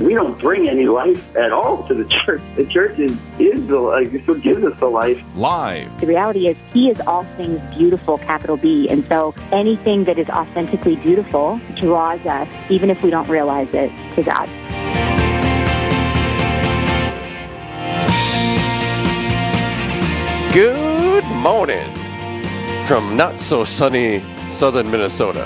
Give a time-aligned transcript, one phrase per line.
[0.00, 2.40] We don't bring any life at all to the church.
[2.54, 4.14] The church is, is the life.
[4.14, 5.20] It's what gives us the life.
[5.34, 6.00] Live.
[6.00, 8.88] The reality is, He is all things beautiful, capital B.
[8.88, 13.90] And so anything that is authentically beautiful draws us, even if we don't realize it,
[14.14, 14.48] to God.
[20.52, 21.92] Good morning
[22.86, 25.44] from not so sunny southern Minnesota.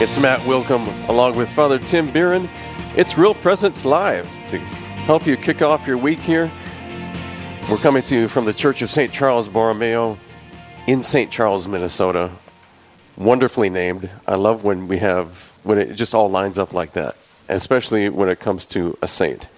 [0.00, 2.48] It's Matt Wilkham along with Father Tim Bieran.
[2.96, 6.48] It's Real Presence Live to help you kick off your week here.
[7.68, 9.12] We're coming to you from the Church of St.
[9.12, 10.16] Charles Borromeo
[10.86, 11.28] in St.
[11.28, 12.30] Charles, Minnesota.
[13.16, 14.10] Wonderfully named.
[14.28, 17.16] I love when we have, when it just all lines up like that,
[17.48, 19.48] especially when it comes to a saint.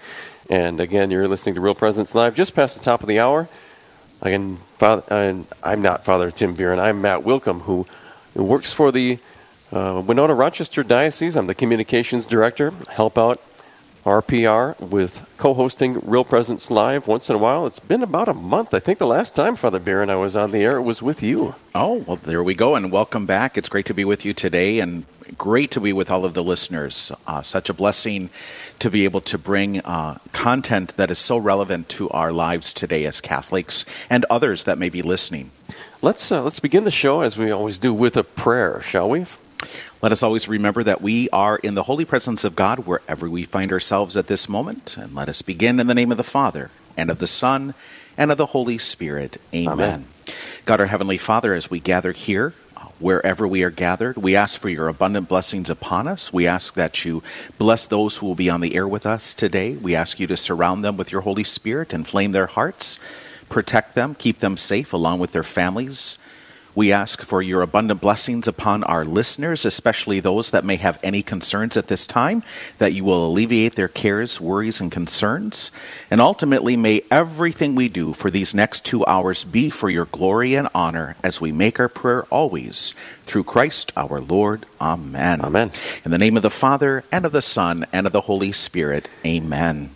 [0.49, 3.51] And again, you're listening to Real Presence Live just past the top of the hour.
[4.23, 6.79] Again, Father, I'm not Father Tim Bieran.
[6.79, 7.85] I'm Matt Wilkham, who
[8.35, 9.19] works for the
[9.73, 11.37] uh, Winona Rochester Diocese.
[11.37, 12.73] I'm the communications director.
[12.91, 13.41] Help out
[14.05, 17.67] RPR with co-hosting Real Presence Live once in a while.
[17.67, 18.73] It's been about a month.
[18.73, 21.25] I think the last time Father Bieran I was on the air it was with
[21.25, 21.57] you.
[21.75, 23.59] Oh well, there we go, and welcome back.
[23.59, 26.45] It's great to be with you today, and great to be with all of the
[26.45, 27.11] listeners.
[27.27, 28.31] Uh, such a blessing
[28.79, 33.05] to be able to bring uh, content that is so relevant to our lives today
[33.07, 35.51] as Catholics and others that may be listening.
[36.01, 39.27] Let's uh, let's begin the show as we always do with a prayer, shall we?
[40.03, 43.45] Let us always remember that we are in the holy presence of God wherever we
[43.45, 44.97] find ourselves at this moment.
[44.97, 47.75] And let us begin in the name of the Father, and of the Son,
[48.17, 49.41] and of the Holy Spirit.
[49.55, 49.73] Amen.
[49.73, 50.05] Amen.
[50.65, 54.59] God, our Heavenly Father, as we gather here, uh, wherever we are gathered, we ask
[54.59, 56.33] for your abundant blessings upon us.
[56.33, 57.23] We ask that you
[57.57, 59.77] bless those who will be on the air with us today.
[59.77, 62.99] We ask you to surround them with your Holy Spirit, inflame their hearts,
[63.49, 66.19] protect them, keep them safe along with their families.
[66.77, 71.23] We ask for your abundant blessings upon our listeners, especially those that may have any
[71.23, 72.43] concerns at this time,
[72.77, 75.71] that you will alleviate their cares, worries, and concerns.
[76.11, 80.55] And ultimately, may everything we do for these next two hours be for your glory
[80.55, 82.93] and honor as we make our prayer always
[83.23, 84.67] through Christ our Lord.
[84.79, 85.41] Amen.
[85.41, 85.71] Amen.
[86.05, 89.09] In the name of the Father, and of the Son, and of the Holy Spirit.
[89.25, 89.93] Amen.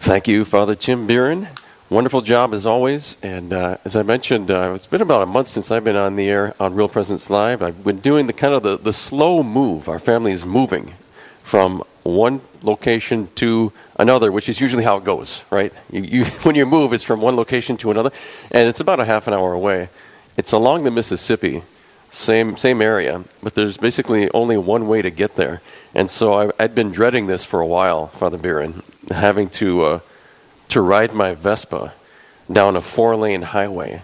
[0.00, 1.48] Thank you, Father Tim Bieran.
[1.90, 3.18] Wonderful job as always.
[3.22, 6.16] And uh, as I mentioned, uh, it's been about a month since I've been on
[6.16, 7.62] the air on Real Presence Live.
[7.62, 9.86] I've been doing the kind of the, the slow move.
[9.86, 10.94] Our family is moving
[11.42, 15.74] from one location to another, which is usually how it goes, right?
[15.90, 18.10] You, you, when you move, it's from one location to another,
[18.50, 19.90] and it's about a half an hour away.
[20.38, 21.64] It's along the Mississippi,
[22.08, 25.60] same same area, but there's basically only one way to get there.
[25.94, 29.82] And so I, I'd been dreading this for a while, Father Bieran, having to.
[29.82, 30.00] Uh,
[30.68, 31.92] to ride my Vespa
[32.50, 34.02] down a four lane highway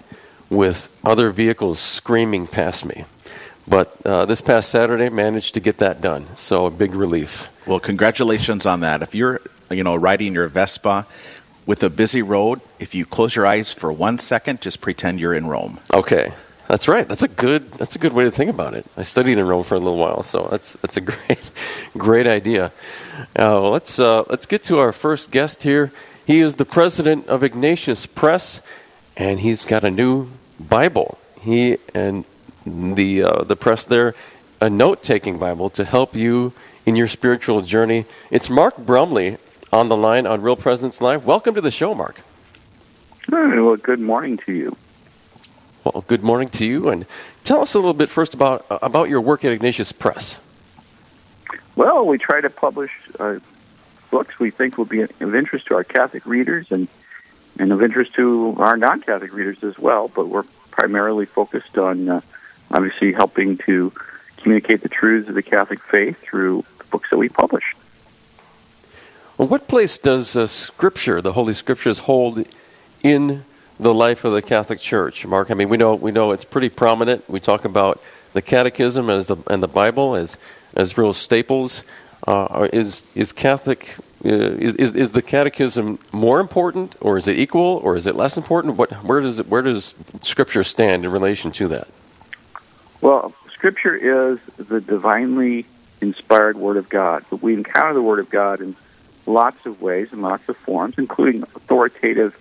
[0.48, 3.04] with other vehicles screaming past me.
[3.68, 6.26] But uh, this past Saturday, managed to get that done.
[6.34, 7.52] So a big relief.
[7.66, 9.02] Well, congratulations on that.
[9.02, 9.40] If you're,
[9.70, 11.06] you know, riding your Vespa
[11.66, 15.34] with a busy road, if you close your eyes for one second, just pretend you're
[15.34, 15.78] in Rome.
[15.92, 16.32] Okay,
[16.66, 17.06] that's right.
[17.06, 17.70] That's a good.
[17.72, 18.86] That's a good way to think about it.
[18.96, 21.50] I studied in Rome for a little while, so that's that's a great,
[21.96, 22.72] great idea.
[23.38, 25.92] Uh, let's uh, let's get to our first guest here.
[26.26, 28.60] He is the president of Ignatius Press,
[29.16, 31.18] and he's got a new Bible.
[31.40, 32.24] He and
[32.64, 34.14] the uh, the press there,
[34.60, 36.52] a note taking Bible to help you
[36.84, 38.04] in your spiritual journey.
[38.30, 39.38] It's Mark Brumley
[39.72, 41.24] on the line on Real Presence Live.
[41.24, 42.20] Welcome to the show, Mark.
[43.28, 44.76] Well, good morning to you.
[45.84, 47.06] Well, good morning to you, and
[47.42, 50.38] tell us a little bit first about about your work at Ignatius Press.
[51.76, 53.38] Well, we try to publish uh,
[54.10, 56.88] books we think will be of interest to our Catholic readers and
[57.58, 60.08] and of interest to our non-Catholic readers as well.
[60.08, 62.20] But we're primarily focused on uh,
[62.70, 63.92] obviously helping to
[64.38, 67.64] communicate the truths of the Catholic faith through the books that we publish.
[69.36, 72.46] Well, what place does uh, Scripture, the Holy Scriptures, hold
[73.02, 73.44] in
[73.78, 75.50] the life of the Catholic Church, Mark?
[75.50, 77.28] I mean, we know we know it's pretty prominent.
[77.28, 78.02] We talk about
[78.32, 80.36] the Catechism as the and the Bible as
[80.74, 81.82] as real staples.
[82.26, 87.38] Uh, is is Catholic uh, is, is is the Catechism more important, or is it
[87.38, 88.76] equal, or is it less important?
[88.76, 91.88] What where does it, where does Scripture stand in relation to that?
[93.00, 95.64] Well, Scripture is the divinely
[96.02, 98.76] inspired Word of God, but we encounter the Word of God in
[99.26, 102.36] lots of ways and lots of forms, including authoritative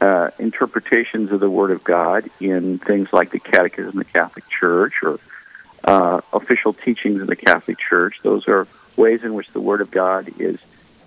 [0.00, 4.48] uh, interpretations of the Word of God in things like the Catechism of the Catholic
[4.48, 5.18] Church or
[5.84, 8.18] uh, official teachings of the Catholic Church.
[8.22, 8.66] Those are
[8.96, 10.58] ways in which the Word of God is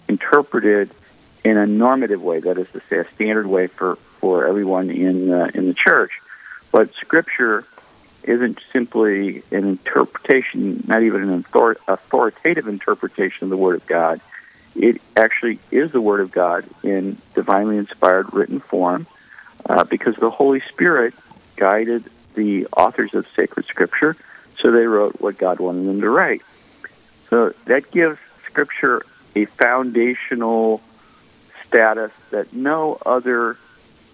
[0.07, 0.89] interpreted
[1.43, 5.31] in a normative way, that is to say, a standard way for, for everyone in,
[5.31, 6.11] uh, in the church.
[6.71, 7.65] But Scripture
[8.23, 14.19] isn't simply an interpretation, not even an author- authoritative interpretation of the Word of God.
[14.75, 19.07] It actually is the Word of God in divinely inspired written form
[19.65, 21.13] uh, because the Holy Spirit
[21.55, 24.15] guided the authors of sacred Scripture,
[24.59, 26.41] so they wrote what God wanted them to write.
[27.29, 29.05] So that gives Scripture
[29.35, 30.81] a foundational
[31.67, 33.57] status that no other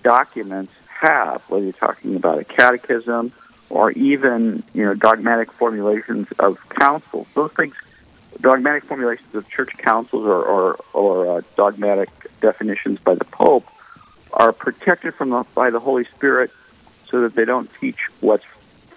[0.03, 3.31] documents have, whether you're talking about a catechism
[3.69, 7.27] or even you know dogmatic formulations of councils.
[7.33, 7.75] Those things,
[8.39, 12.09] dogmatic formulations of church councils or or, or uh, dogmatic
[12.41, 13.67] definitions by the Pope,
[14.33, 16.51] are protected from the, by the Holy Spirit,
[17.07, 18.45] so that they don't teach what's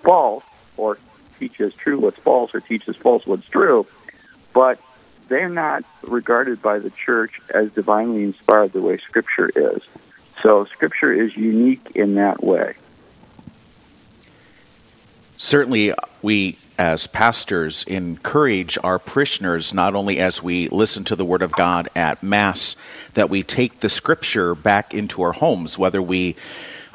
[0.03, 0.45] false
[0.77, 0.99] or
[1.39, 3.87] teach as true what's false or teach as false what's true.
[4.53, 4.81] But
[5.29, 9.83] they're not regarded by the church as divinely inspired the way Scripture is.
[10.43, 12.75] So Scripture is unique in that way.
[15.37, 21.43] Certainly, we as pastors encourage our parishioners not only as we listen to the Word
[21.43, 22.77] of God at Mass,
[23.15, 26.37] that we take the Scripture back into our homes, whether we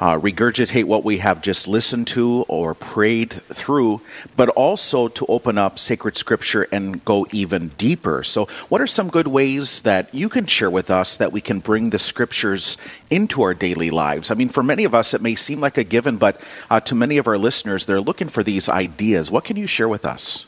[0.04, 4.02] uh, regurgitate what we have just listened to or prayed through,
[4.36, 8.22] but also to open up sacred scripture and go even deeper.
[8.22, 11.58] So, what are some good ways that you can share with us that we can
[11.58, 12.76] bring the scriptures
[13.08, 14.30] into our daily lives?
[14.30, 16.94] I mean, for many of us, it may seem like a given, but uh, to
[16.94, 19.30] many of our listeners, they're looking for these ideas.
[19.30, 20.44] What can you share with us?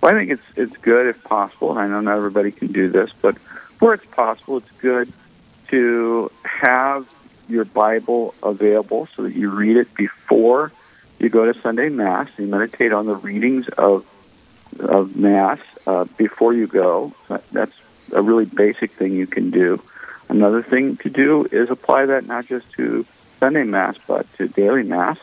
[0.00, 2.88] Well, I think it's it's good if possible, and I know not everybody can do
[2.88, 3.38] this, but
[3.78, 5.12] where it's possible, it's good
[5.68, 7.06] to have
[7.48, 10.72] your Bible available so that you read it before
[11.18, 12.28] you go to Sunday Mass.
[12.38, 14.06] You meditate on the readings of
[14.78, 17.12] of Mass uh, before you go.
[17.52, 17.74] That's
[18.12, 19.82] a really basic thing you can do.
[20.28, 23.04] Another thing to do is apply that not just to
[23.38, 25.18] Sunday Mass, but to daily Mass.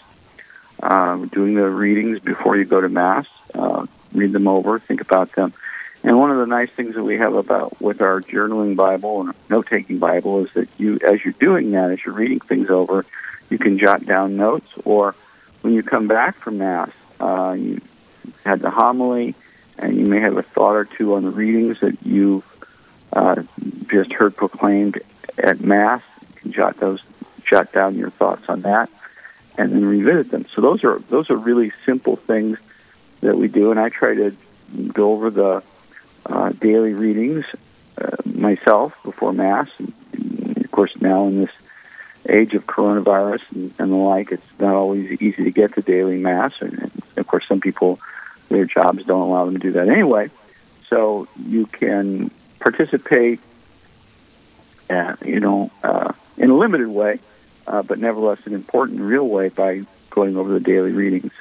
[0.81, 5.31] Um, doing the readings before you go to Mass, uh, read them over, think about
[5.33, 5.53] them.
[6.03, 9.33] And one of the nice things that we have about with our journaling Bible and
[9.49, 13.05] note-taking Bible is that you, as you're doing that, as you're reading things over,
[13.49, 14.67] you can jot down notes.
[14.83, 15.15] Or
[15.61, 16.89] when you come back from Mass,
[17.19, 17.81] uh, you
[18.43, 19.35] had the homily,
[19.77, 22.43] and you may have a thought or two on the readings that you
[23.13, 23.43] uh,
[23.87, 24.99] just heard proclaimed
[25.37, 26.01] at Mass.
[26.21, 27.01] You can jot those,
[27.45, 28.89] jot down your thoughts on that,
[29.55, 30.45] and then revisit them.
[30.55, 32.57] So those are those are really simple things
[33.19, 34.35] that we do, and I try to
[34.93, 35.63] go over the
[36.25, 37.45] uh, daily readings
[37.97, 39.69] uh, myself before Mass.
[39.79, 39.93] And,
[40.57, 41.51] of course, now in this
[42.29, 46.17] age of coronavirus and, and, the like, it's not always easy to get to daily
[46.17, 46.53] Mass.
[46.61, 47.99] And, and, of course, some people,
[48.49, 50.29] their jobs don't allow them to do that anyway.
[50.87, 53.39] So you can participate,
[54.89, 57.19] uh, you know, uh, in a limited way,
[57.67, 61.31] uh, but nevertheless an important, real way by going over the daily readings.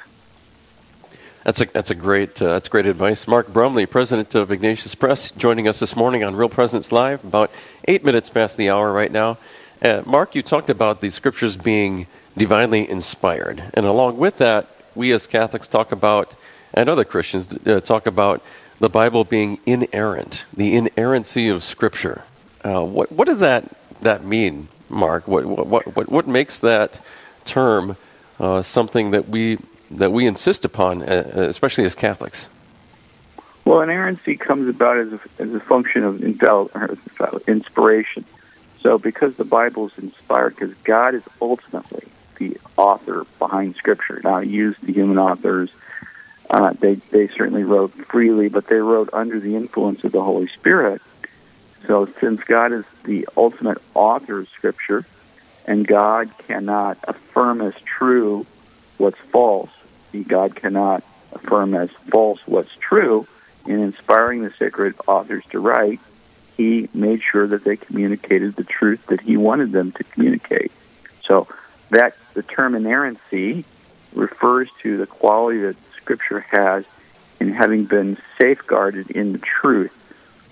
[1.43, 3.27] That's a that's a great uh, that's great advice.
[3.27, 7.23] Mark Brumley, president of Ignatius Press, joining us this morning on Real Presence Live.
[7.23, 7.49] About
[7.87, 9.39] eight minutes past the hour right now.
[9.81, 12.05] Uh, Mark, you talked about the scriptures being
[12.37, 16.35] divinely inspired, and along with that, we as Catholics talk about,
[16.75, 18.43] and other Christians uh, talk about
[18.79, 22.21] the Bible being inerrant, the inerrancy of Scripture.
[22.63, 23.67] Uh, what what does that
[24.01, 25.27] that mean, Mark?
[25.27, 26.99] What what what what makes that
[27.45, 27.97] term
[28.39, 29.57] uh, something that we
[29.97, 32.47] that we insist upon, uh, uh, especially as Catholics?
[33.65, 36.21] Well, inerrancy comes about as a, as a function of
[37.47, 38.25] inspiration.
[38.81, 42.07] So, because the Bible is inspired, because God is ultimately
[42.37, 44.19] the author behind Scripture.
[44.23, 45.69] Now, he used the human authors.
[46.49, 50.47] Uh, they they certainly wrote freely, but they wrote under the influence of the Holy
[50.47, 51.01] Spirit.
[51.85, 55.05] So, since God is the ultimate author of Scripture,
[55.65, 58.47] and God cannot affirm as true
[58.97, 59.69] what's false,
[60.19, 63.27] God cannot affirm as false what's true.
[63.65, 65.99] In inspiring the sacred authors to write,
[66.57, 70.71] he made sure that they communicated the truth that he wanted them to communicate.
[71.23, 71.47] So
[71.89, 73.65] that the term inerrancy
[74.13, 76.85] refers to the quality that Scripture has
[77.39, 79.91] in having been safeguarded in the truth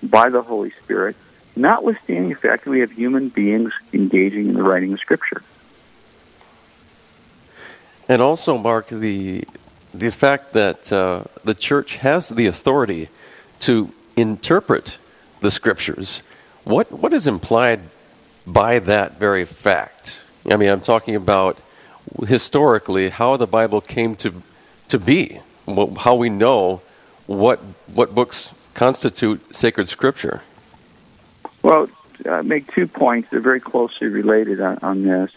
[0.02, 1.16] by the Holy Spirit,
[1.54, 5.42] notwithstanding the fact that we have human beings engaging in the writing of Scripture.
[8.10, 9.44] And also, Mark, the
[9.94, 13.08] the fact that uh, the church has the authority
[13.60, 14.98] to interpret
[15.42, 16.20] the scriptures.
[16.64, 17.82] What what is implied
[18.44, 20.22] by that very fact?
[20.50, 21.60] I mean, I'm talking about
[22.26, 24.42] historically how the Bible came to
[24.88, 25.38] to be,
[25.98, 26.82] how we know
[27.28, 27.60] what
[27.94, 30.42] what books constitute sacred scripture.
[31.62, 31.88] Well,
[32.26, 33.30] uh, make two points.
[33.30, 35.30] They're very closely related on, on this.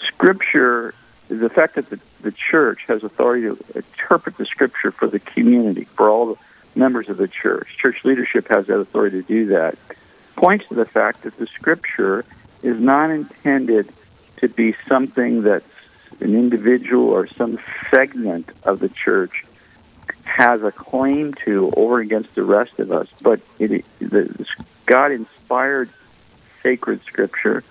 [0.00, 0.94] Scripture,
[1.38, 5.84] the fact that the, the church has authority to interpret the Scripture for the community,
[5.84, 6.38] for all the
[6.78, 7.76] members of the church.
[7.78, 9.76] Church leadership has that authority to do that.
[10.36, 12.24] Points to the fact that the Scripture
[12.62, 13.92] is not intended
[14.38, 15.66] to be something that's
[16.20, 17.58] an individual or some
[17.90, 19.44] segment of the church
[20.24, 24.46] has a claim to over against the rest of us, but it, the,
[24.86, 25.90] God inspired
[26.62, 27.62] sacred scripture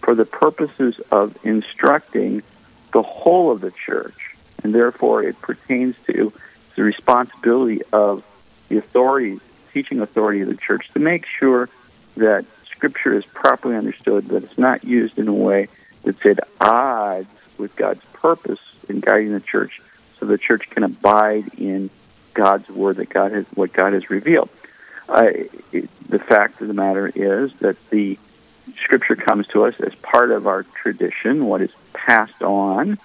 [0.00, 2.42] for the purposes of instructing
[2.92, 6.32] the whole of the church, and therefore it pertains to
[6.76, 8.22] the responsibility of
[8.68, 9.40] the authorities,
[9.72, 11.68] teaching authority of the church, to make sure
[12.16, 15.68] that scripture is properly understood, that it's not used in a way
[16.04, 17.28] that's at odds
[17.58, 19.80] with God's purpose in guiding the church,
[20.18, 21.90] so the church can abide in
[22.34, 24.48] God's word that God has, what God has revealed.
[25.08, 25.30] Uh,
[25.72, 28.18] it, the fact of the matter is that the
[28.82, 31.72] Scripture comes to us as part of our tradition, what is
[32.08, 32.96] passed on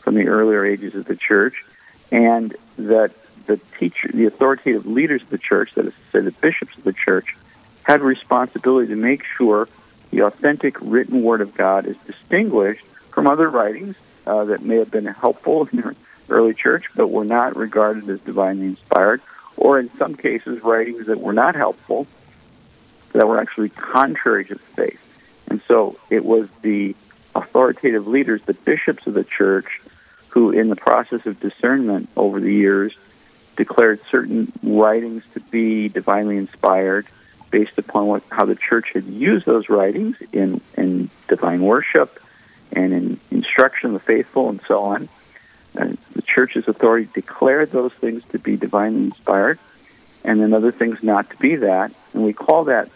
[0.00, 1.64] from the earlier ages of the church,
[2.12, 3.12] and that
[3.46, 6.84] the teacher, the authoritative leaders of the church, that is to say, the bishops of
[6.84, 7.36] the church,
[7.84, 9.66] had responsibility to make sure
[10.10, 14.90] the authentic written word of God is distinguished from other writings uh, that may have
[14.90, 15.96] been helpful in the
[16.28, 19.22] early church, but were not regarded as divinely inspired,
[19.56, 22.06] or in some cases, writings that were not helpful,
[23.12, 25.00] that were actually contrary to the faith.
[25.48, 26.94] And so it was the
[27.34, 29.80] authoritative leaders, the bishops of the church,
[30.30, 32.94] who, in the process of discernment over the years,
[33.56, 37.06] declared certain writings to be divinely inspired
[37.50, 42.20] based upon what, how the church had used those writings in, in divine worship
[42.72, 45.08] and in instruction of the faithful and so on.
[45.74, 49.58] And the church's authority declared those things to be divinely inspired
[50.24, 51.92] and then other things not to be that.
[52.12, 52.88] And we call that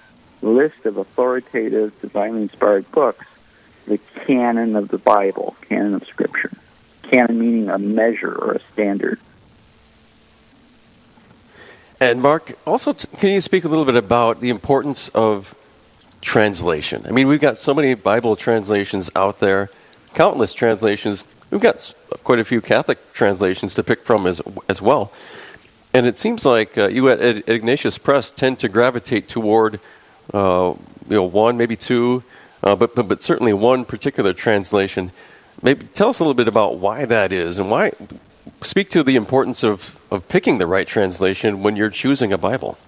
[0.43, 3.27] list of authoritative, divinely inspired books
[3.87, 6.51] the canon of the Bible, canon of Scripture.
[7.03, 9.21] Canon meaning a measure or a standard.
[12.01, 15.55] And Mark, also, t- can you speak a little bit about the importance of
[16.21, 17.05] translation?
[17.07, 19.71] I mean, we've got so many Bible translations out there,
[20.15, 21.25] countless translations.
[21.51, 25.13] We've got quite a few Catholic translations to pick from as as well.
[25.95, 29.79] And it seems like uh, you at, at Ignatius Press tend to gravitate toward,
[30.33, 30.75] uh,
[31.09, 32.25] you know, one maybe two,
[32.65, 35.13] uh, but, but but certainly one particular translation.
[35.63, 37.93] Maybe tell us a little bit about why that is, and why.
[38.63, 42.79] Speak to the importance of, of picking the right translation when you're choosing a Bible.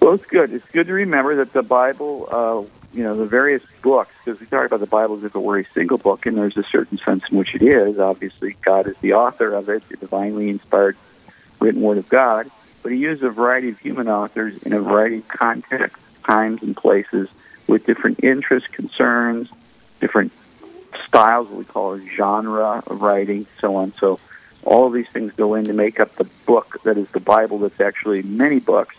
[0.00, 0.52] Well, it's good.
[0.52, 4.46] It's good to remember that the Bible, uh, you know, the various books, because we
[4.46, 6.98] talk about the Bible as if it were a single book, and there's a certain
[6.98, 7.98] sense in which it is.
[7.98, 10.96] Obviously, God is the author of it, the divinely inspired
[11.60, 12.50] written word of God.
[12.82, 16.74] But He used a variety of human authors in a variety of contexts, times, and
[16.74, 17.28] places
[17.70, 19.48] with different interests, concerns,
[20.00, 20.32] different
[21.06, 23.92] styles, what we call a genre of writing, so on.
[23.94, 24.18] So
[24.64, 27.58] all of these things go in to make up the book that is the Bible
[27.60, 28.96] that's actually many books.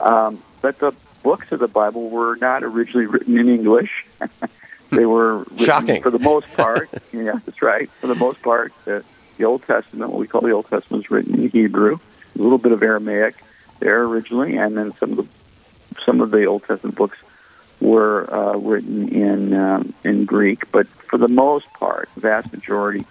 [0.00, 4.06] Um, but the books of the Bible were not originally written in English.
[4.90, 6.02] they were written Shocking.
[6.02, 6.88] for the most part.
[7.12, 7.90] yeah, that's right.
[7.90, 9.04] For the most part, the,
[9.36, 11.98] the Old Testament, what we call the Old Testament, is written in Hebrew,
[12.34, 13.34] a little bit of Aramaic
[13.80, 15.26] there originally, and then some of the
[16.04, 17.18] some of the Old Testament books
[17.88, 20.70] were uh, written in um, in Greek.
[20.70, 23.06] But for the most part, the vast majority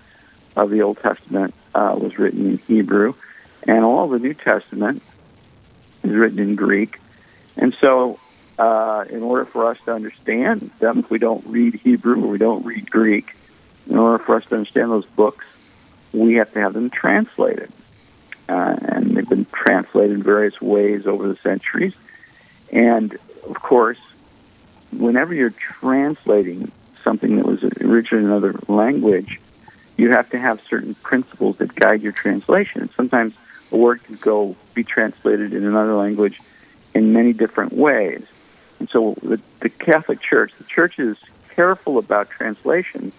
[0.55, 3.15] of the Old Testament uh, was written in Hebrew,
[3.63, 5.01] and all the New Testament
[6.03, 6.99] is written in Greek.
[7.57, 8.19] And so,
[8.59, 12.37] uh, in order for us to understand them, if we don't read Hebrew or we
[12.37, 13.33] don't read Greek,
[13.89, 15.45] in order for us to understand those books,
[16.13, 17.71] we have to have them translated.
[18.47, 21.93] Uh, and they've been translated in various ways over the centuries.
[22.71, 23.17] And
[23.47, 23.97] of course,
[24.91, 26.71] whenever you're translating
[27.03, 29.39] something that was originally in another language,
[29.97, 32.89] you have to have certain principles that guide your translation.
[32.95, 33.33] Sometimes
[33.71, 36.39] a word can go be translated in another language
[36.93, 38.25] in many different ways.
[38.79, 41.17] And so the, the Catholic Church, the church is
[41.49, 43.11] careful about translation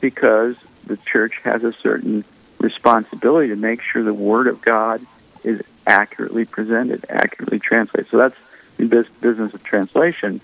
[0.00, 2.24] because the church has a certain
[2.58, 5.04] responsibility to make sure the Word of God
[5.42, 8.10] is accurately presented, accurately translated.
[8.10, 8.36] So that's
[8.76, 10.40] the bus- business of translation.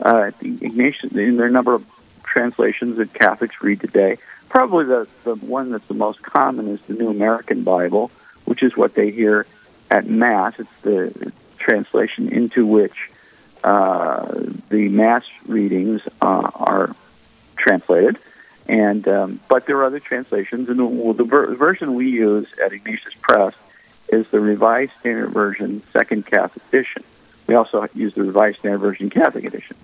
[0.00, 1.84] Uh, the Ignatian, are a number of
[2.22, 4.18] translations that Catholics read today.
[4.48, 8.10] Probably the, the one that's the most common is the New American Bible,
[8.44, 9.46] which is what they hear
[9.90, 10.54] at Mass.
[10.58, 13.10] It's the translation into which
[13.62, 14.26] uh,
[14.68, 16.94] the Mass readings uh, are
[17.56, 18.18] translated.
[18.68, 22.72] And um, but there are other translations, and the, the ver- version we use at
[22.72, 23.54] Ignatius Press
[24.08, 27.02] is the Revised Standard Version, Second Catholic Edition,
[27.46, 29.76] we also use the Revised Standard Version Catholic Edition.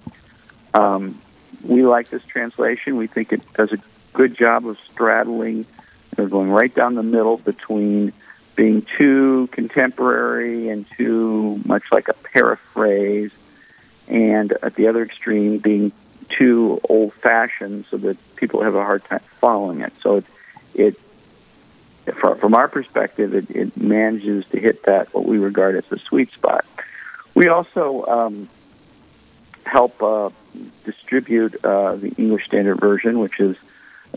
[0.75, 1.21] Um,
[1.63, 2.97] we like this translation.
[2.97, 3.79] We think it does a
[4.13, 5.67] good job of straddling, you
[6.17, 8.13] know, going right down the middle between
[8.55, 13.31] being too contemporary and too much like a paraphrase,
[14.09, 15.93] and at the other extreme being
[16.29, 19.93] too old fashioned so that people have a hard time following it.
[20.03, 20.25] So it,
[20.75, 20.97] it
[22.17, 26.33] from our perspective, it, it manages to hit that what we regard as the sweet
[26.33, 26.65] spot.
[27.39, 28.49] We also um,
[29.65, 30.31] help uh,
[30.85, 33.57] distribute uh, the English Standard Version, which is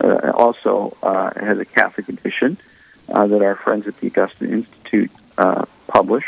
[0.03, 2.57] uh, also uh, has a Catholic edition
[3.09, 6.25] uh, that our friends at the Augustine Institute uh, publish.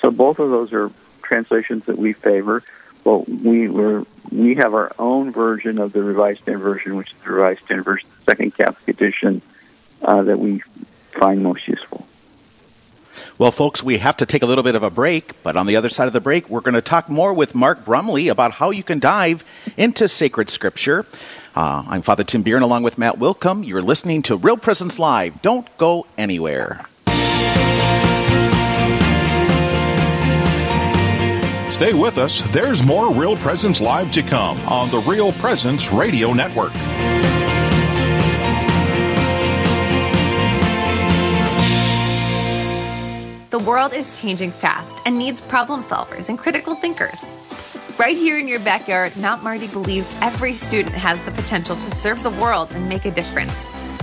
[0.00, 2.62] So both of those are translations that we favor.
[3.04, 7.32] But we we have our own version of the Revised Standard Version, which is the
[7.32, 9.42] Revised Standard Version, the Second Catholic Edition,
[10.00, 10.60] that we
[11.18, 11.89] find most useful.
[13.40, 15.74] Well, folks, we have to take a little bit of a break, but on the
[15.74, 18.68] other side of the break, we're going to talk more with Mark Brumley about how
[18.68, 21.06] you can dive into sacred scripture.
[21.56, 23.66] Uh, I'm Father Tim Bieran along with Matt Wilkham.
[23.66, 25.40] You're listening to Real Presence Live.
[25.40, 26.84] Don't go anywhere.
[31.72, 32.42] Stay with us.
[32.52, 36.74] There's more Real Presence Live to come on the Real Presence Radio Network.
[43.50, 47.26] The world is changing fast and needs problem solvers and critical thinkers.
[47.98, 52.22] Right here in your backyard, Mount Marty believes every student has the potential to serve
[52.22, 53.52] the world and make a difference.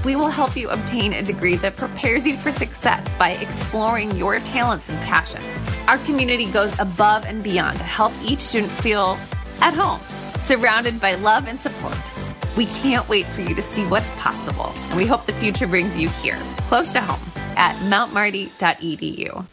[0.04, 4.42] We will help you obtain a degree that prepares you for success by exploring your
[4.42, 5.42] talents and passion.
[5.88, 9.18] Our community goes above and beyond to help each student feel
[9.62, 10.02] at home,
[10.40, 11.98] surrounded by love and support.
[12.58, 15.96] We can't wait for you to see what's possible, and we hope the future brings
[15.98, 16.38] you here,
[16.68, 19.46] close to home at mountmarty.edu.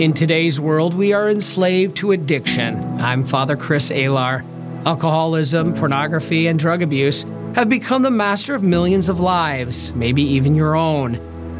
[0.00, 2.76] In today's world, we are enslaved to addiction.
[3.00, 4.44] I'm Father Chris Alar.
[4.84, 10.54] Alcoholism, pornography, and drug abuse have become the master of millions of lives, maybe even
[10.54, 11.14] your own.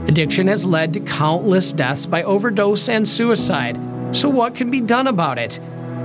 [0.07, 3.79] Addiction has led to countless deaths by overdose and suicide.
[4.14, 5.59] So, what can be done about it?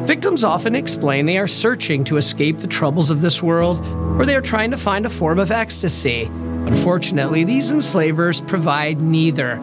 [0.04, 3.86] Victims often explain they are searching to escape the troubles of this world,
[4.18, 6.32] or they are trying to find a form of ecstasy.
[6.68, 9.62] Unfortunately, these enslavers provide neither.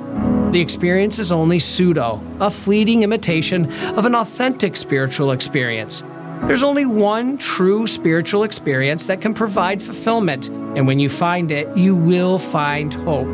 [0.51, 6.03] The experience is only pseudo, a fleeting imitation of an authentic spiritual experience.
[6.45, 11.77] There's only one true spiritual experience that can provide fulfillment, and when you find it,
[11.77, 13.29] you will find hope.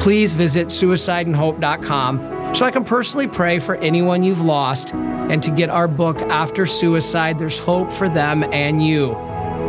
[0.00, 5.68] Please visit suicideandhope.com so I can personally pray for anyone you've lost and to get
[5.68, 9.14] our book, After Suicide There's Hope for Them and You,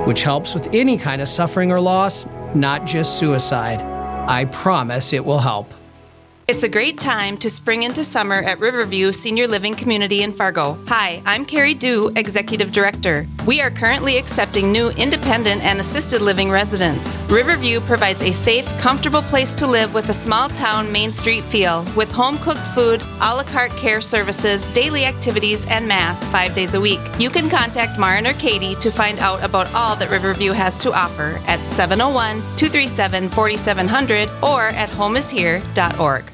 [0.06, 3.82] which helps with any kind of suffering or loss not just suicide.
[4.30, 5.74] I promise it will help.
[6.48, 10.78] It's a great time to spring into summer at Riverview Senior Living Community in Fargo.
[10.88, 13.28] Hi, I'm Carrie Dew, Executive Director.
[13.48, 17.18] We are currently accepting new independent and assisted living residents.
[17.30, 21.86] Riverview provides a safe, comfortable place to live with a small town Main Street feel,
[21.96, 26.74] with home cooked food, a la carte care services, daily activities, and Mass five days
[26.74, 27.00] a week.
[27.20, 30.92] You can contact Marin or Katie to find out about all that Riverview has to
[30.92, 36.26] offer at 701 237 4700 or at homeishere.org.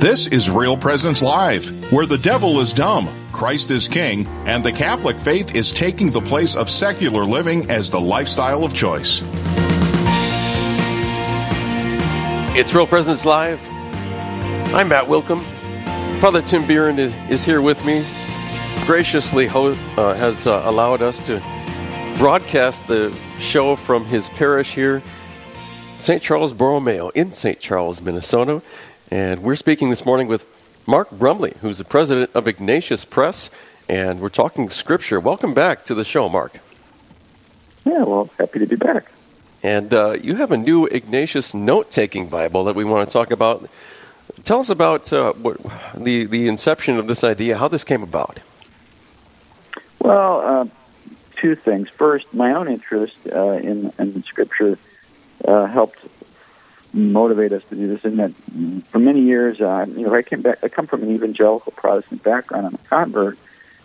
[0.00, 4.70] This is Real Presence Live, where the devil is dumb, Christ is king, and the
[4.70, 9.22] Catholic faith is taking the place of secular living as the lifestyle of choice.
[12.56, 13.60] It's Real Presence Live.
[14.72, 15.42] I'm Matt Wilkham.
[16.20, 18.06] Father Tim Bieran is here with me.
[18.86, 21.40] Graciously ho- uh, has uh, allowed us to
[22.18, 25.02] broadcast the show from his parish here,
[25.98, 26.22] St.
[26.22, 27.58] Charles Borromeo, in St.
[27.58, 28.62] Charles, Minnesota.
[29.10, 30.46] And we're speaking this morning with
[30.86, 33.48] Mark Brumley, who's the president of Ignatius Press,
[33.88, 35.18] and we're talking scripture.
[35.18, 36.60] Welcome back to the show, Mark.
[37.86, 39.10] Yeah, well, happy to be back.
[39.62, 43.30] And uh, you have a new Ignatius note taking Bible that we want to talk
[43.30, 43.68] about.
[44.44, 45.58] Tell us about uh, what,
[45.96, 48.40] the, the inception of this idea, how this came about.
[50.00, 50.66] Well, uh,
[51.36, 51.88] two things.
[51.88, 54.76] First, my own interest uh, in, in Scripture
[55.46, 55.98] uh, helped
[56.94, 58.04] motivate us to do this.
[58.04, 58.32] In that,
[58.86, 60.58] for many years, uh, you know, I came back.
[60.62, 62.66] I come from an evangelical Protestant background.
[62.66, 63.36] I'm a convert,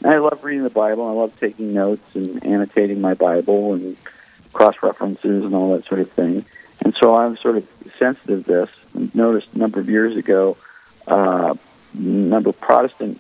[0.03, 1.07] and I love reading the Bible.
[1.07, 3.97] I love taking notes and annotating my Bible and
[4.53, 6.45] cross references and all that sort of thing.
[6.83, 7.67] And so I'm sort of
[7.97, 8.69] sensitive to this.
[8.95, 10.57] I noticed a number of years ago,
[11.07, 11.55] uh,
[11.93, 13.19] a number of Protestant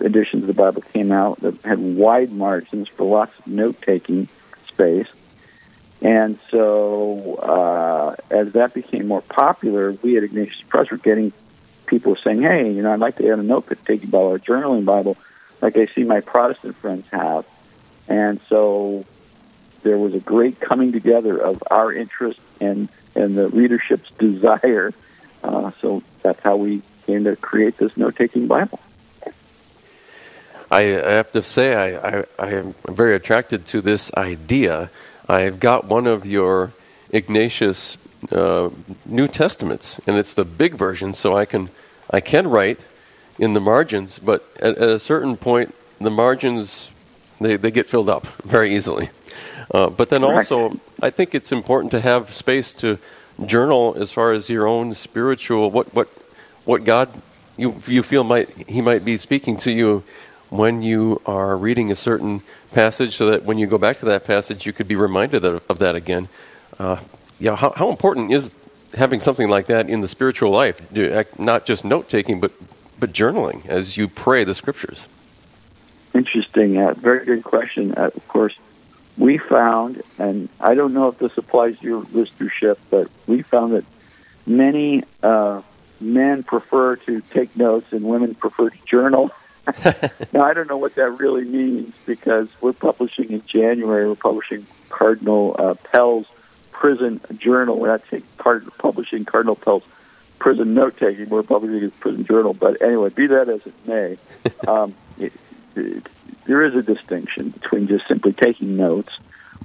[0.00, 4.28] editions of the Bible came out that had wide margins for lots of note taking
[4.68, 5.06] space.
[6.02, 11.32] And so, uh, as that became more popular, we at Ignatius Press were getting
[11.86, 14.84] people saying, "Hey, you know, I'd like to add a notebook taking Bible or journaling
[14.84, 15.16] Bible,
[15.60, 17.44] like I see my Protestant friends have."
[18.08, 19.04] And so,
[19.82, 24.92] there was a great coming together of our interest and and the readership's desire.
[25.42, 28.78] Uh, so that's how we came to create this note-taking Bible.
[30.70, 34.90] I, I have to say, I, I, I am very attracted to this idea.
[35.30, 36.72] I've got one of your
[37.12, 37.96] Ignatius
[38.32, 38.70] uh,
[39.06, 41.70] New Testaments, and it's the big version, so I can
[42.10, 42.84] I can write
[43.38, 46.90] in the margins, but at, at a certain point, the margins
[47.40, 49.10] they, they get filled up very easily.
[49.72, 52.98] Uh, but then also, I think it's important to have space to
[53.46, 56.08] journal as far as your own spiritual what what
[56.64, 57.08] what God
[57.56, 60.02] you you feel might He might be speaking to you
[60.50, 64.24] when you are reading a certain passage, so that when you go back to that
[64.24, 66.28] passage, you could be reminded of, that again.
[66.78, 67.00] Uh,
[67.38, 68.52] yeah, how, how important is
[68.94, 70.80] having something like that in the spiritual life?
[71.38, 72.52] Not just note taking, but
[73.00, 75.08] but journaling as you pray the scriptures.
[76.14, 76.76] Interesting.
[76.76, 77.94] Uh, very good question.
[77.96, 78.54] Uh, of course,
[79.16, 83.72] we found, and I don't know if this applies to your listenership, but we found
[83.72, 83.84] that
[84.46, 85.62] many uh,
[86.00, 89.30] men prefer to take notes and women prefer to journal.
[90.32, 94.66] now, I don't know what that really means because we're publishing in January, we're publishing
[94.88, 96.26] Cardinal uh, Pell's
[96.72, 97.78] prison journal.
[97.78, 99.84] We're not taking part, publishing Cardinal Pell's
[100.38, 102.54] prison note taking, we're publishing his prison journal.
[102.54, 104.16] But anyway, be that as it may,
[104.68, 105.32] um, it,
[105.76, 106.06] it,
[106.46, 109.14] there is a distinction between just simply taking notes,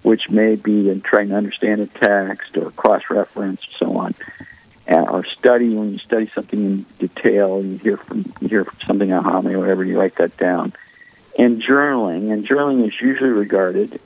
[0.03, 4.13] which may be in trying to understand a text or cross reference, so on,
[4.87, 9.23] or study when you study something in detail, you hear from you hear something on
[9.23, 10.73] homily or whatever, you write that down.
[11.37, 13.99] And journaling, and journaling is usually regarded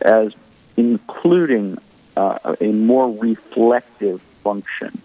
[0.00, 0.34] as
[0.76, 1.78] including
[2.16, 5.00] uh, a more reflective function.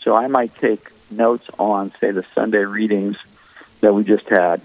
[0.00, 3.16] So I might take notes on, say, the Sunday readings
[3.80, 4.60] that we just had,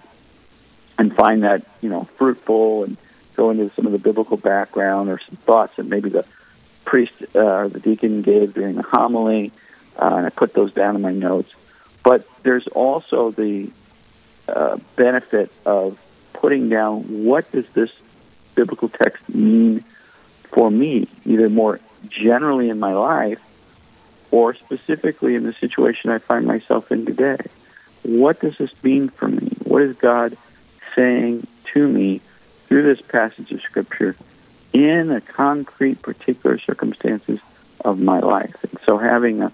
[0.97, 2.97] and find that you know fruitful and
[3.35, 6.25] go into some of the biblical background or some thoughts that maybe the
[6.83, 9.51] priest uh, or the deacon gave during the homily,
[9.99, 11.53] uh, and I put those down in my notes.
[12.03, 13.69] But there's also the
[14.47, 15.99] uh, benefit of
[16.33, 17.91] putting down what does this
[18.55, 19.83] biblical text mean
[20.45, 23.39] for me, either more generally in my life
[24.31, 27.38] or specifically in the situation I find myself in today.
[28.03, 29.49] What does this mean for me?
[29.63, 30.38] What is God
[30.95, 32.21] saying to me
[32.65, 34.15] through this passage of Scripture
[34.73, 37.39] in the concrete, particular circumstances
[37.83, 38.55] of my life.
[38.63, 39.51] And so having a, a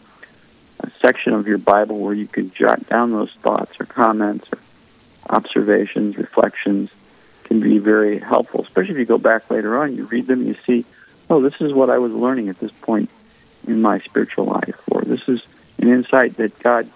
[1.06, 4.58] section of your Bible where you can jot down those thoughts or comments or
[5.30, 6.90] observations, reflections,
[7.44, 10.56] can be very helpful, especially if you go back later on, you read them, you
[10.66, 10.84] see,
[11.30, 13.12] oh, this is what I was learning at this point
[13.68, 15.46] in my spiritual life, or this is
[15.78, 16.90] an insight that God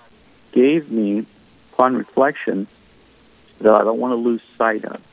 [0.54, 1.28] gave me
[1.74, 2.66] upon reflection
[3.60, 5.06] that I don't want to lose sight of.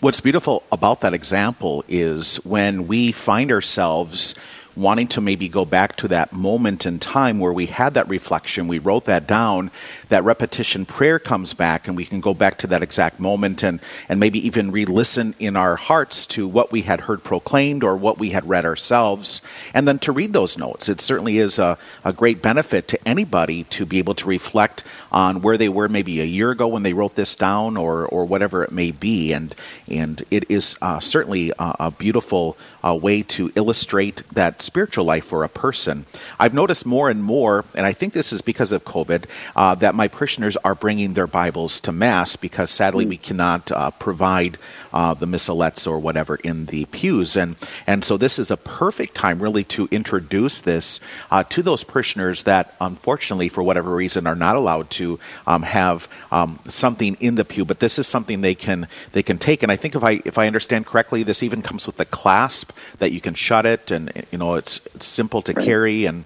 [0.00, 4.34] What's beautiful about that example is when we find ourselves
[4.76, 8.68] wanting to maybe go back to that moment in time where we had that reflection,
[8.68, 9.70] we wrote that down,
[10.08, 13.80] that repetition prayer comes back, and we can go back to that exact moment and,
[14.08, 17.96] and maybe even re listen in our hearts to what we had heard proclaimed or
[17.96, 19.40] what we had read ourselves,
[19.72, 20.88] and then to read those notes.
[20.88, 25.40] It certainly is a, a great benefit to anybody to be able to reflect on
[25.40, 28.62] where they were maybe a year ago when they wrote this down or, or whatever
[28.62, 29.32] it may be.
[29.32, 29.54] And,
[29.88, 35.24] and it is uh, certainly a, a beautiful uh, way to illustrate that spiritual life
[35.24, 36.04] for a person.
[36.38, 39.24] I've noticed more and more, and I think this is because of COVID,
[39.54, 43.10] uh, that my parishioners are bringing their Bibles to Mass because sadly mm.
[43.10, 44.58] we cannot uh, provide
[44.92, 47.36] uh, the missalettes or whatever in the pews.
[47.36, 51.00] And, and so this is a perfect time really to introduce this
[51.30, 56.08] uh, to those parishioners that unfortunately, for whatever reason, are not allowed to um, have
[56.32, 57.64] um, something in the pew.
[57.64, 59.62] But this is something they can they can take.
[59.62, 62.72] And I think if I if I understand correctly, this even comes with a clasp
[62.98, 65.64] that you can shut it, and you know it's, it's simple to right.
[65.64, 66.24] carry and.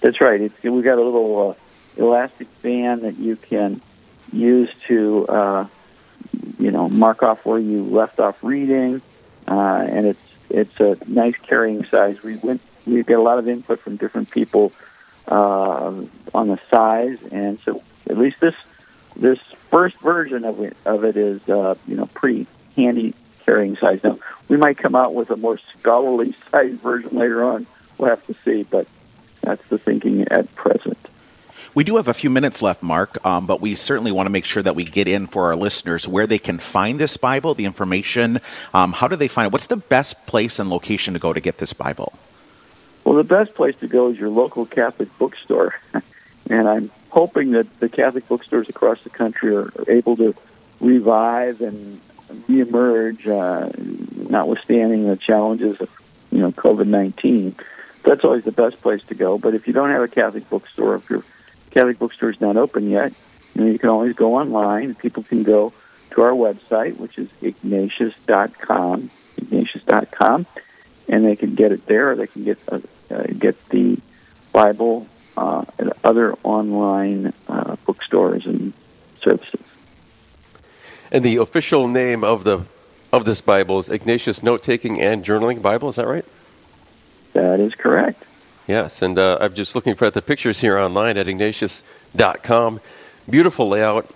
[0.00, 0.40] That's right.
[0.40, 3.80] It's, we've got a little uh, elastic band that you can
[4.32, 5.66] use to uh,
[6.58, 9.02] you know, mark off where you left off reading,
[9.48, 10.20] uh, and it's
[10.50, 12.22] it's a nice carrying size.
[12.22, 14.72] We went we get a lot of input from different people
[15.28, 15.92] uh,
[16.34, 18.54] on the size, and so at least this
[19.16, 19.38] this
[19.70, 22.46] first version of it of it is uh, you know pretty
[22.76, 24.02] handy carrying size.
[24.02, 27.66] Now we might come out with a more scholarly size version later on.
[27.98, 28.86] We'll have to see, but
[29.42, 30.98] that's the thinking at present.
[31.74, 34.44] We do have a few minutes left, Mark, um, but we certainly want to make
[34.44, 37.64] sure that we get in for our listeners where they can find this Bible, the
[37.64, 38.40] information.
[38.74, 39.52] Um, how do they find it?
[39.52, 42.12] What's the best place and location to go to get this Bible?
[43.04, 45.74] Well, the best place to go is your local Catholic bookstore.
[46.50, 50.34] and I'm hoping that the Catholic bookstores across the country are able to
[50.80, 52.00] revive and
[52.48, 53.70] reemerge, uh,
[54.30, 55.90] notwithstanding the challenges of
[56.30, 57.54] you know COVID nineteen.
[58.02, 59.38] That's always the best place to go.
[59.38, 61.22] But if you don't have a Catholic bookstore, if your
[61.70, 63.12] Catholic bookstore is not open yet,
[63.54, 64.94] you, know, you can always go online.
[64.94, 65.72] People can go
[66.10, 70.46] to our website, which is ignatius.com, ignatius.com,
[71.08, 72.10] and they can get it there.
[72.10, 73.98] Or they can get uh, uh, get the
[74.52, 75.64] Bible uh,
[76.04, 78.72] other online uh, bookstores and
[79.22, 79.60] services.
[81.12, 82.64] And the official name of the
[83.12, 85.90] of this Bible is Ignatius Note Taking and Journaling Bible.
[85.90, 86.24] Is that right?
[87.34, 88.24] That is correct.
[88.66, 92.80] Yes, and uh, I'm just looking for at the pictures here online at ignatius.com.
[93.28, 94.10] Beautiful layout,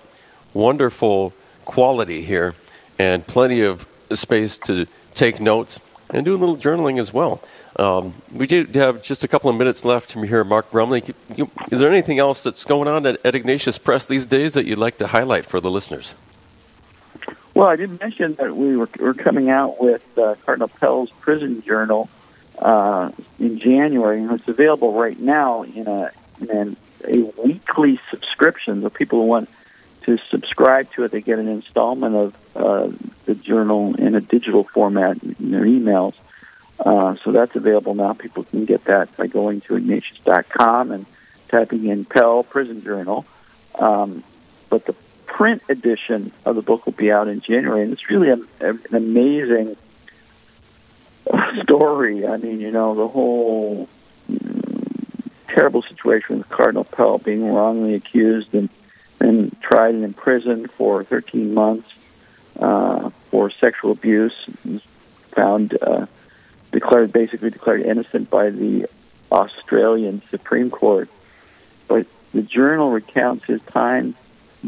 [0.54, 1.34] wonderful
[1.66, 2.54] quality here,
[2.98, 5.78] and plenty of space to take notes
[6.08, 7.42] and do a little journaling as well.
[7.78, 11.02] Um, we do have just a couple of minutes left from here, Mark Brumley.
[11.36, 14.64] You, is there anything else that's going on at, at Ignatius Press these days that
[14.64, 16.14] you'd like to highlight for the listeners?
[17.54, 21.62] Well, I did mention that we were, were coming out with uh, Cardinal Pell's prison
[21.62, 22.08] journal
[22.58, 26.76] uh, in January, and it's available right now in a in an,
[27.06, 28.82] a weekly subscription.
[28.82, 29.48] So people who want
[30.02, 32.90] to subscribe to it, they get an installment of uh,
[33.24, 36.14] the journal in a digital format in their emails.
[36.78, 38.12] Uh, so that's available now.
[38.12, 41.06] People can get that by going to ignatius.com and
[41.48, 43.24] typing in Pell Prison Journal.
[43.78, 44.22] Um,
[44.68, 44.94] but the
[45.36, 48.70] print edition of the book will be out in January, and it's really a, a,
[48.70, 49.76] an amazing
[51.62, 52.26] story.
[52.26, 53.86] I mean, you know, the whole
[55.46, 58.70] terrible situation with Cardinal Pell being wrongly accused and
[59.20, 61.92] and tried and imprisoned for 13 months
[62.58, 64.46] uh, for sexual abuse.
[65.34, 66.06] Found uh,
[66.72, 68.86] declared basically declared innocent by the
[69.30, 71.10] Australian Supreme Court.
[71.88, 74.14] But the journal recounts his time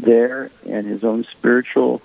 [0.01, 2.01] there and his own spiritual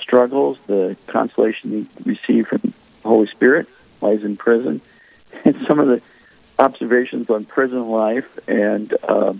[0.00, 2.72] struggles, the consolation he received from the
[3.08, 3.68] Holy Spirit
[4.00, 4.80] while he's in prison,
[5.44, 6.02] and some of the
[6.58, 9.32] observations on prison life, and uh,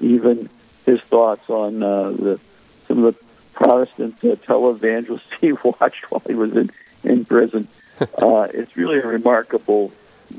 [0.00, 0.48] even
[0.86, 2.40] his thoughts on uh, the
[2.86, 6.70] some of the Protestant uh, televangelists he watched while he was in
[7.04, 7.68] in prison.
[8.16, 9.90] Uh, it's really a remarkable,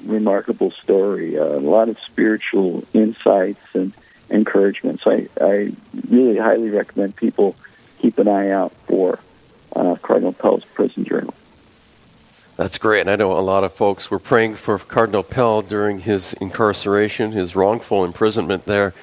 [0.06, 1.38] remarkable story.
[1.38, 3.92] Uh, a lot of spiritual insights and
[4.30, 5.02] encouragement.
[5.02, 5.72] So I, I
[6.10, 7.56] really highly recommend people
[8.00, 9.20] keep an eye out for
[9.76, 11.34] uh, Cardinal Pell's Prison Journal.
[12.56, 13.02] That's great.
[13.02, 17.32] And I know a lot of folks were praying for Cardinal Pell during his incarceration,
[17.32, 18.94] his wrongful imprisonment there,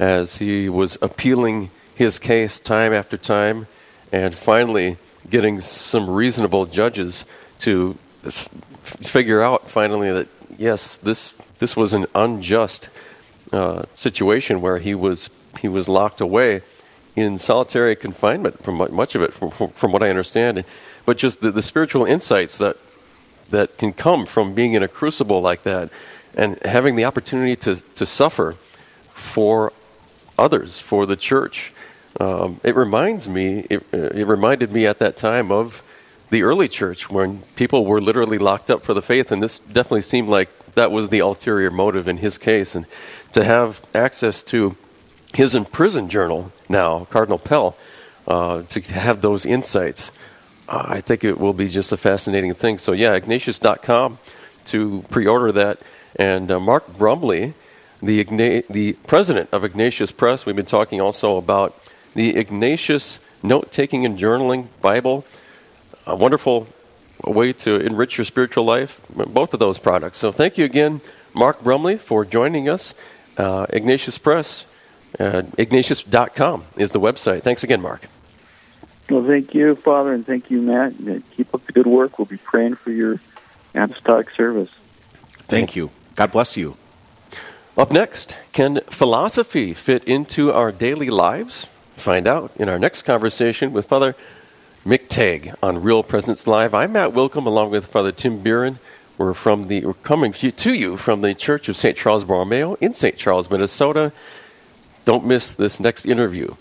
[0.00, 3.66] as he was appealing his case time after time
[4.10, 4.96] and finally
[5.28, 7.24] getting some reasonable judges
[7.58, 8.48] to f-
[8.82, 12.88] figure out finally that, yes, this, this was an unjust
[13.54, 16.62] uh, situation where he was he was locked away
[17.14, 20.64] in solitary confinement from much of it, from, from, what I understand.
[21.06, 22.76] But just the, the spiritual insights that
[23.50, 25.90] that can come from being in a crucible like that,
[26.34, 28.56] and having the opportunity to to suffer
[29.10, 29.72] for
[30.36, 31.72] others, for the church.
[32.20, 33.66] Um, it reminds me.
[33.70, 35.82] It, it reminded me at that time of
[36.30, 40.02] the early church when people were literally locked up for the faith, and this definitely
[40.02, 42.74] seemed like that was the ulterior motive in his case.
[42.74, 42.86] And
[43.34, 44.76] to have access to
[45.34, 47.76] his imprisoned journal now, Cardinal Pell,
[48.28, 50.12] uh, to have those insights,
[50.68, 52.78] uh, I think it will be just a fascinating thing.
[52.78, 54.18] So, yeah, Ignatius.com
[54.66, 55.80] to pre order that.
[56.14, 57.54] And uh, Mark Brumley,
[58.00, 61.76] the, Igna- the president of Ignatius Press, we've been talking also about
[62.14, 65.24] the Ignatius Note Taking and Journaling Bible.
[66.06, 66.68] A wonderful
[67.26, 70.18] way to enrich your spiritual life, both of those products.
[70.18, 71.00] So, thank you again,
[71.34, 72.94] Mark Brumley, for joining us.
[73.36, 74.66] Uh, Ignatius Press,
[75.18, 77.42] uh, ignatius.com is the website.
[77.42, 78.06] Thanks again, Mark.
[79.10, 80.94] Well, thank you, Father, and thank you, Matt.
[81.32, 82.18] Keep up the good work.
[82.18, 83.20] We'll be praying for your
[83.74, 84.70] apostolic service.
[85.46, 85.90] Thank you.
[86.14, 86.76] God bless you.
[87.76, 91.68] Up next, can philosophy fit into our daily lives?
[91.96, 94.14] Find out in our next conversation with Father
[94.86, 96.72] Mick Tague on Real Presence Live.
[96.72, 98.78] I'm Matt Wilkham along with Father Tim Bieran.
[99.16, 101.96] We're from the we're coming to you from the Church of St.
[101.96, 103.16] Charles Borromeo in St.
[103.16, 104.12] Charles, Minnesota.
[105.04, 106.54] Don't miss this next interview.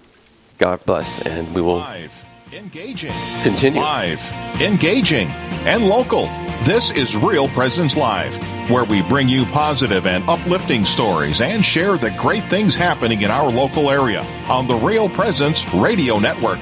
[0.59, 3.81] God bless, and we will Live, engaging, continue.
[3.81, 4.21] live,
[4.61, 5.27] engaging,
[5.65, 6.27] and local.
[6.63, 8.35] This is Real Presence Live,
[8.69, 13.31] where we bring you positive and uplifting stories and share the great things happening in
[13.31, 16.59] our local area on the Real Presence Radio Network.